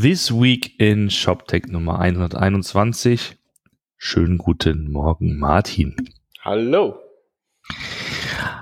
This 0.00 0.30
Week 0.30 0.78
in 0.78 1.10
ShopTech 1.10 1.66
Nummer 1.66 1.98
121. 1.98 3.36
Schönen 3.96 4.38
guten 4.38 4.92
Morgen, 4.92 5.40
Martin. 5.40 5.96
Hallo. 6.40 7.00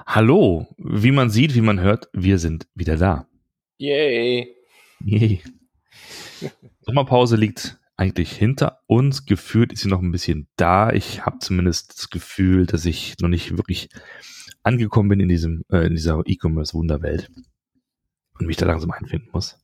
Hallo. 0.07 0.75
Wie 0.79 1.11
man 1.11 1.29
sieht, 1.29 1.55
wie 1.55 1.61
man 1.61 1.79
hört, 1.79 2.09
wir 2.15 2.39
sind 2.39 2.67
wieder 2.75 2.97
da. 2.97 3.29
Yay. 3.77 4.49
Yay. 5.05 5.43
Sommerpause 6.81 7.37
liegt 7.37 7.77
eigentlich 7.99 8.33
hinter 8.33 8.81
uns. 8.87 9.27
Gefühlt 9.27 9.75
ist 9.75 9.83
sie 9.83 9.91
noch 9.91 10.01
ein 10.01 10.13
bisschen 10.13 10.49
da. 10.57 10.91
Ich 10.91 11.27
habe 11.27 11.41
zumindest 11.41 11.99
das 11.99 12.09
Gefühl, 12.09 12.65
dass 12.65 12.87
ich 12.87 13.19
noch 13.21 13.29
nicht 13.29 13.59
wirklich 13.59 13.91
angekommen 14.63 15.11
bin 15.11 15.21
in 15.21 15.29
diesem 15.29 15.65
äh, 15.71 15.87
in 15.87 15.97
dieser 15.97 16.23
E-Commerce-Wunderwelt 16.25 17.31
und 18.39 18.47
mich 18.47 18.57
da 18.57 18.65
langsam 18.65 18.91
einfinden 18.91 19.29
muss. 19.35 19.59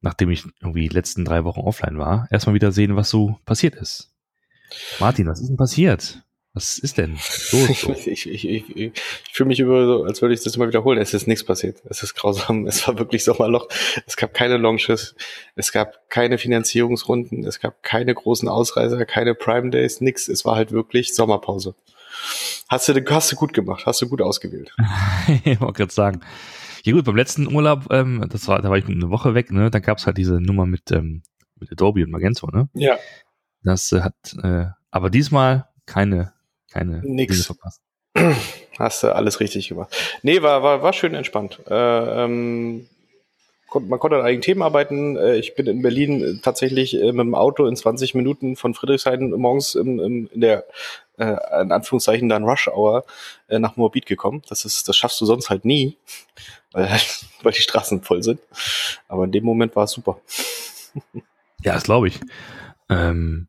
Nachdem 0.00 0.30
ich 0.30 0.44
irgendwie 0.60 0.88
die 0.88 0.94
letzten 0.94 1.24
drei 1.24 1.44
Wochen 1.44 1.60
offline 1.60 1.98
war, 1.98 2.28
erstmal 2.30 2.54
wieder 2.54 2.72
sehen, 2.72 2.96
was 2.96 3.10
so 3.10 3.36
passiert 3.44 3.74
ist. 3.74 4.12
Martin, 5.00 5.26
was 5.26 5.40
ist 5.40 5.48
denn 5.48 5.56
passiert? 5.56 6.22
Was 6.54 6.78
ist 6.78 6.98
denn? 6.98 7.18
Ich, 8.06 8.28
ich, 8.28 8.48
ich, 8.48 8.76
ich 8.76 8.92
fühle 9.32 9.48
mich 9.48 9.60
über 9.60 9.86
so, 9.86 10.04
als 10.04 10.22
würde 10.22 10.34
ich 10.34 10.42
das 10.42 10.56
immer 10.56 10.66
wiederholen. 10.66 10.98
Es 10.98 11.14
ist 11.14 11.26
nichts 11.26 11.44
passiert. 11.44 11.82
Es 11.88 12.02
ist 12.02 12.14
grausam. 12.14 12.66
Es 12.66 12.86
war 12.86 12.98
wirklich 12.98 13.22
Sommerloch. 13.24 13.68
Es 14.06 14.16
gab 14.16 14.34
keine 14.34 14.56
Launches. 14.56 15.14
Es 15.54 15.72
gab 15.72 16.08
keine 16.10 16.38
Finanzierungsrunden. 16.38 17.44
Es 17.44 17.60
gab 17.60 17.82
keine 17.82 18.14
großen 18.14 18.48
Ausreißer, 18.48 19.04
keine 19.06 19.34
Prime 19.34 19.70
Days, 19.70 20.00
nix. 20.00 20.28
Es 20.28 20.44
war 20.44 20.56
halt 20.56 20.72
wirklich 20.72 21.14
Sommerpause. 21.14 21.74
Hast 22.68 22.88
du, 22.88 23.04
hast 23.08 23.32
du 23.32 23.36
gut 23.36 23.52
gemacht. 23.52 23.84
Hast 23.86 24.02
du 24.02 24.08
gut 24.08 24.22
ausgewählt. 24.22 24.74
ich 25.44 25.60
wollte 25.60 25.74
gerade 25.74 25.92
sagen. 25.92 26.20
Ja 26.88 26.94
gut, 26.94 27.04
beim 27.04 27.16
letzten 27.16 27.54
Urlaub, 27.54 27.88
ähm, 27.90 28.24
das 28.30 28.48
war, 28.48 28.62
da 28.62 28.70
war 28.70 28.78
ich 28.78 28.86
eine 28.86 29.10
Woche 29.10 29.34
weg, 29.34 29.52
ne? 29.52 29.70
Da 29.70 29.78
gab 29.78 29.98
es 29.98 30.06
halt 30.06 30.16
diese 30.16 30.40
Nummer 30.40 30.64
mit, 30.64 30.90
ähm, 30.90 31.22
mit 31.60 31.70
Adobe 31.70 32.02
und 32.02 32.10
Magento, 32.10 32.46
ne? 32.46 32.70
Ja. 32.72 32.96
Das 33.62 33.92
äh, 33.92 34.00
hat, 34.00 34.14
äh, 34.42 34.68
aber 34.90 35.10
diesmal 35.10 35.68
keine, 35.84 36.32
keine 36.72 37.02
Nix. 37.04 37.44
verpasst. 37.44 37.82
Hast 38.78 39.02
du 39.02 39.14
alles 39.14 39.38
richtig 39.38 39.68
gemacht. 39.68 39.94
Nee, 40.22 40.40
war, 40.40 40.62
war, 40.62 40.82
war 40.82 40.94
schön 40.94 41.12
entspannt. 41.12 41.60
Äh, 41.68 42.24
ähm, 42.24 42.88
man 43.74 43.98
konnte 43.98 44.16
an 44.16 44.24
eigenen 44.24 44.42
Themen 44.42 44.62
arbeiten. 44.62 45.16
Äh, 45.16 45.36
ich 45.36 45.54
bin 45.54 45.66
in 45.66 45.82
Berlin 45.82 46.22
äh, 46.22 46.40
tatsächlich 46.42 46.94
äh, 46.94 47.12
mit 47.12 47.20
dem 47.20 47.34
Auto 47.34 47.66
in 47.66 47.76
20 47.76 48.14
Minuten 48.14 48.56
von 48.56 48.74
Friedrichshain 48.74 49.30
morgens 49.30 49.74
im, 49.74 50.00
im, 50.00 50.30
in 50.32 50.40
der 50.40 50.64
äh, 51.18 51.36
in 51.60 51.72
Anführungszeichen 51.72 52.28
dann 52.28 52.44
Rush 52.44 52.68
Hour 52.68 53.04
äh, 53.48 53.58
nach 53.58 53.76
Moabit 53.76 54.06
gekommen. 54.06 54.42
Das 54.48 54.64
ist, 54.64 54.88
das 54.88 54.96
schaffst 54.96 55.20
du 55.20 55.26
sonst 55.26 55.50
halt 55.50 55.64
nie, 55.64 55.96
weil, 56.72 56.88
weil 57.42 57.52
die 57.52 57.62
Straßen 57.62 58.02
voll 58.02 58.22
sind. 58.22 58.40
Aber 59.08 59.24
in 59.24 59.32
dem 59.32 59.44
Moment 59.44 59.76
war 59.76 59.84
es 59.84 59.92
super. 59.92 60.20
ja, 61.62 61.74
das 61.74 61.84
glaube 61.84 62.08
ich. 62.08 62.20
Ähm, 62.88 63.48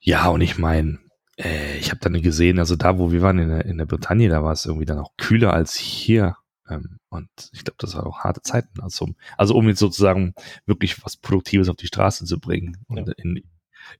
ja, 0.00 0.28
und 0.28 0.40
ich 0.40 0.58
meine, 0.58 0.98
äh, 1.38 1.76
ich 1.78 1.90
habe 1.90 2.00
dann 2.00 2.20
gesehen, 2.20 2.58
also 2.58 2.76
da, 2.76 2.98
wo 2.98 3.12
wir 3.12 3.22
waren 3.22 3.38
in 3.38 3.48
der, 3.48 3.64
in 3.64 3.78
der 3.78 3.86
Bretagne, 3.86 4.28
da 4.28 4.42
war 4.42 4.52
es 4.52 4.66
irgendwie 4.66 4.86
dann 4.86 4.98
auch 4.98 5.12
kühler 5.16 5.52
als 5.54 5.74
hier. 5.74 6.36
Ähm, 6.72 6.98
und 7.08 7.28
ich 7.52 7.64
glaube, 7.64 7.76
das 7.78 7.94
war 7.94 8.06
auch 8.06 8.20
harte 8.20 8.42
Zeiten. 8.42 8.80
Also, 8.80 9.08
also 9.36 9.54
um 9.54 9.68
jetzt 9.68 9.78
sozusagen 9.78 10.34
wirklich 10.66 11.04
was 11.04 11.16
Produktives 11.16 11.68
auf 11.68 11.76
die 11.76 11.86
Straße 11.86 12.24
zu 12.24 12.40
bringen. 12.40 12.78
Und 12.88 13.08
ja. 13.08 13.14
in, 13.16 13.42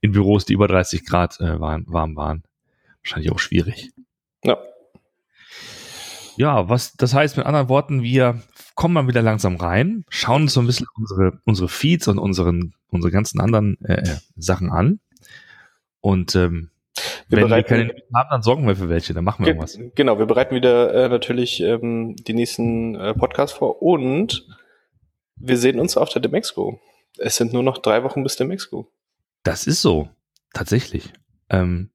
in 0.01 0.11
Büros, 0.11 0.45
die 0.45 0.53
über 0.53 0.67
30 0.67 1.05
Grad 1.05 1.39
äh, 1.39 1.59
waren, 1.59 1.85
warm 1.87 2.15
waren. 2.15 2.43
Wahrscheinlich 3.03 3.31
auch 3.31 3.39
schwierig. 3.39 3.91
Ja. 4.43 4.57
Ja, 6.35 6.67
was 6.67 6.93
das 6.93 7.13
heißt 7.13 7.37
mit 7.37 7.45
anderen 7.45 7.69
Worten, 7.69 8.01
wir 8.01 8.41
kommen 8.73 8.95
mal 8.95 9.07
wieder 9.07 9.21
langsam 9.21 9.55
rein, 9.55 10.03
schauen 10.09 10.43
uns 10.43 10.53
so 10.53 10.61
ein 10.61 10.65
bisschen 10.65 10.87
unsere, 10.95 11.39
unsere 11.45 11.69
Feeds 11.69 12.07
und 12.07 12.17
unseren, 12.17 12.73
unsere 12.89 13.11
ganzen 13.11 13.39
anderen 13.39 13.79
äh, 13.81 14.01
äh 14.01 14.17
Sachen 14.35 14.71
an. 14.71 14.99
Und 16.01 16.35
ähm, 16.35 16.71
wir 17.27 17.37
wenn 17.37 17.47
bereiten, 17.47 17.69
wir 17.69 17.87
keine 17.87 18.01
haben, 18.13 18.29
dann 18.31 18.41
sorgen 18.41 18.67
wir 18.67 18.75
für 18.75 18.89
welche, 18.89 19.13
dann 19.13 19.23
machen 19.23 19.45
wir 19.45 19.49
irgendwas. 19.49 19.79
Genau, 19.95 20.19
wir 20.19 20.25
bereiten 20.25 20.55
wieder 20.55 20.93
äh, 20.93 21.09
natürlich 21.09 21.61
ähm, 21.61 22.15
die 22.15 22.33
nächsten 22.33 22.95
äh, 22.95 23.13
Podcasts 23.13 23.57
vor 23.57 23.81
und 23.81 24.45
wir 25.35 25.57
sehen 25.57 25.79
uns 25.79 25.97
auf 25.97 26.09
der 26.09 26.21
Demexco. 26.21 26.79
Es 27.17 27.35
sind 27.35 27.53
nur 27.53 27.63
noch 27.63 27.77
drei 27.77 28.03
Wochen 28.03 28.23
bis 28.23 28.35
Demexco. 28.35 28.87
Das 29.43 29.67
ist 29.67 29.81
so, 29.81 30.09
tatsächlich. 30.53 31.11
Ähm, 31.49 31.89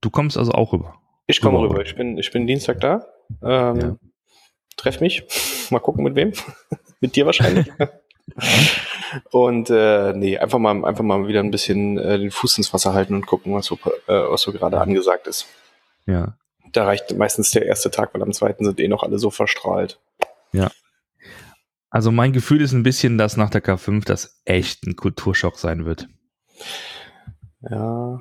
du 0.00 0.10
kommst 0.10 0.36
also 0.36 0.52
auch 0.52 0.72
rüber. 0.72 1.00
Ich 1.26 1.40
komme 1.40 1.60
rüber. 1.60 1.82
Ich 1.82 1.94
bin, 1.94 2.18
ich 2.18 2.30
bin 2.30 2.46
Dienstag 2.46 2.80
da. 2.80 3.06
Ähm, 3.42 3.80
ja. 3.80 3.96
Treff 4.76 5.00
mich. 5.00 5.24
Mal 5.70 5.78
gucken 5.78 6.04
mit 6.04 6.16
wem. 6.16 6.32
mit 7.00 7.16
dir 7.16 7.26
wahrscheinlich. 7.26 7.66
und 9.30 9.70
äh, 9.70 10.12
nee, 10.14 10.38
einfach 10.38 10.58
mal, 10.58 10.84
einfach 10.84 11.04
mal 11.04 11.26
wieder 11.28 11.40
ein 11.40 11.50
bisschen 11.50 11.98
äh, 11.98 12.18
den 12.18 12.30
Fuß 12.30 12.58
ins 12.58 12.72
Wasser 12.72 12.94
halten 12.94 13.14
und 13.14 13.26
gucken, 13.26 13.54
was 13.54 13.66
so, 13.66 13.76
äh, 14.06 14.30
was 14.30 14.42
so 14.42 14.52
gerade 14.52 14.80
angesagt 14.80 15.26
ist. 15.26 15.46
Ja. 16.06 16.36
Da 16.72 16.84
reicht 16.84 17.16
meistens 17.16 17.50
der 17.50 17.66
erste 17.66 17.90
Tag, 17.90 18.14
weil 18.14 18.22
am 18.22 18.32
zweiten 18.32 18.64
sind 18.64 18.78
eh 18.80 18.88
noch 18.88 19.02
alle 19.02 19.18
so 19.18 19.30
verstrahlt. 19.30 19.98
Ja. 20.52 20.70
Also 21.90 22.12
mein 22.12 22.32
Gefühl 22.32 22.60
ist 22.60 22.72
ein 22.72 22.84
bisschen, 22.84 23.18
dass 23.18 23.36
nach 23.36 23.50
der 23.50 23.64
K5 23.64 24.04
das 24.04 24.40
echt 24.44 24.86
ein 24.86 24.94
Kulturschock 24.94 25.58
sein 25.58 25.84
wird. 25.84 26.08
Ja. 27.68 28.20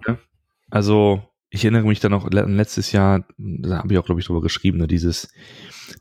Also 0.72 1.22
ich 1.52 1.64
erinnere 1.64 1.86
mich 1.86 2.00
da 2.00 2.10
noch 2.10 2.30
letztes 2.32 2.92
Jahr, 2.92 3.26
da 3.38 3.80
habe 3.80 3.94
ich 3.94 4.00
auch, 4.00 4.06
glaube 4.06 4.22
ich, 4.22 4.28
drüber 4.28 4.42
geschrieben, 4.42 4.78
ne, 4.78 4.88
dieses, 4.88 5.32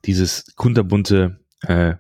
dieses 0.05 0.55
kunterbunte 0.57 1.41
äh, 1.63 1.95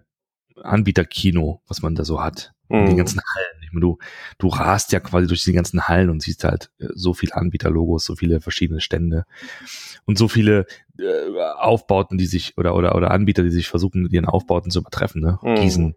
Anbieterkino, 0.62 1.62
was 1.66 1.82
man 1.82 1.94
da 1.94 2.04
so 2.04 2.22
hat. 2.22 2.52
Mhm. 2.68 2.78
In 2.80 2.86
den 2.86 2.96
ganzen 2.96 3.20
Hallen. 3.20 3.62
Ich 3.62 3.72
meine, 3.72 3.82
du, 3.82 3.98
du 4.38 4.48
rast 4.48 4.92
ja 4.92 5.00
quasi 5.00 5.26
durch 5.26 5.44
die 5.44 5.52
ganzen 5.52 5.88
Hallen 5.88 6.10
und 6.10 6.22
siehst 6.22 6.44
halt 6.44 6.70
äh, 6.78 6.86
so 6.94 7.14
viele 7.14 7.34
Anbieterlogos, 7.34 8.04
so 8.04 8.16
viele 8.16 8.40
verschiedene 8.40 8.80
Stände 8.80 9.24
und 10.04 10.18
so 10.18 10.28
viele 10.28 10.66
äh, 10.98 11.30
Aufbauten, 11.58 12.18
die 12.18 12.26
sich 12.26 12.56
oder 12.58 12.74
oder 12.74 12.94
oder 12.94 13.10
Anbieter, 13.10 13.42
die 13.42 13.50
sich 13.50 13.68
versuchen, 13.68 14.02
mit 14.02 14.12
ihren 14.12 14.26
Aufbauten 14.26 14.70
zu 14.70 14.80
übertreffen. 14.80 15.20
Ne? 15.22 15.38
Mhm. 15.42 15.54
Riesen, 15.56 15.96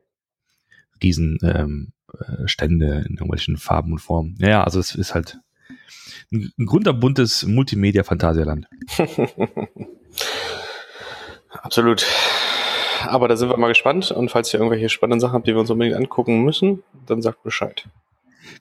Riesen 1.01 1.37
ähm, 1.43 1.93
äh, 2.19 2.47
Stände 2.47 3.05
in 3.07 3.15
irgendwelchen 3.15 3.57
Farben 3.57 3.93
und 3.93 3.99
Formen. 3.99 4.35
Ja, 4.39 4.63
also 4.63 4.79
es 4.79 4.95
ist 4.95 5.13
halt 5.13 5.39
ein, 6.31 6.51
ein 6.57 6.65
grunderbuntes 6.65 7.45
Multimedia-Phantasialand. 7.45 8.67
Absolut. 11.49 12.05
Aber 13.07 13.27
da 13.27 13.35
sind 13.35 13.49
wir 13.49 13.57
mal 13.57 13.67
gespannt. 13.67 14.11
Und 14.11 14.29
falls 14.29 14.53
ihr 14.53 14.59
irgendwelche 14.59 14.89
spannenden 14.89 15.19
Sachen 15.19 15.33
habt, 15.33 15.47
die 15.47 15.53
wir 15.53 15.59
uns 15.59 15.69
unbedingt 15.69 15.95
angucken 15.95 16.43
müssen, 16.43 16.83
dann 17.05 17.21
sagt 17.21 17.43
Bescheid. 17.43 17.87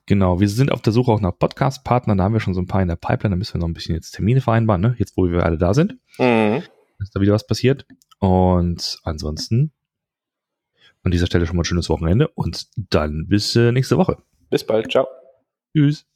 Genau, 0.05 0.39
wir 0.39 0.49
sind 0.49 0.71
auf 0.71 0.81
der 0.81 0.93
Suche 0.93 1.11
auch 1.11 1.21
nach 1.21 1.37
Podcast-Partnern. 1.37 2.17
Da 2.17 2.23
haben 2.23 2.33
wir 2.33 2.39
schon 2.39 2.53
so 2.53 2.61
ein 2.61 2.67
paar 2.67 2.81
in 2.81 2.87
der 2.87 2.95
Pipeline. 2.95 3.35
Da 3.35 3.37
müssen 3.37 3.55
wir 3.55 3.59
noch 3.59 3.67
ein 3.67 3.73
bisschen 3.73 3.95
jetzt 3.95 4.11
Termine 4.11 4.41
vereinbaren, 4.41 4.81
ne? 4.81 4.95
jetzt 4.97 5.17
wo 5.17 5.29
wir 5.29 5.43
alle 5.43 5.57
da 5.57 5.73
sind. 5.73 5.97
Mhm. 6.17 6.63
Ist 6.99 7.15
da 7.15 7.21
wieder 7.21 7.33
was 7.33 7.47
passiert. 7.47 7.85
Und 8.19 8.99
ansonsten 9.03 9.71
an 11.03 11.11
dieser 11.11 11.25
Stelle 11.25 11.45
schon 11.45 11.55
mal 11.55 11.61
ein 11.61 11.65
schönes 11.65 11.89
Wochenende 11.89 12.27
und 12.27 12.67
dann 12.75 13.27
bis 13.27 13.55
äh, 13.55 13.71
nächste 13.71 13.97
Woche. 13.97 14.17
Bis 14.49 14.63
bald. 14.63 14.91
Ciao. 14.91 15.07
Tschüss. 15.75 16.10